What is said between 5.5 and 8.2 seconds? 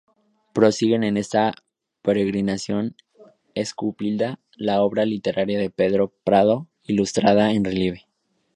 de Pedro Prado, ilustrada en relieve.